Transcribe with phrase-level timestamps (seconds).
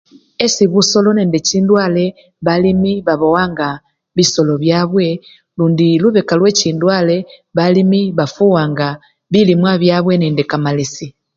[0.45, 2.03] Esii bisolo nende chindwale
[2.45, 3.67] balimi babowanga
[4.17, 5.05] bisolo byabwe
[5.57, 7.17] lundi lubeka lwechindwale
[7.57, 8.87] balimi bafuwanga
[9.31, 11.07] bilimwa byabwe nende kamalesi.